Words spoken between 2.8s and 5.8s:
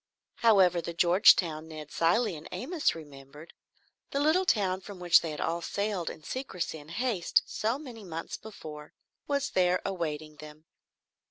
remembered, the little town from which they had all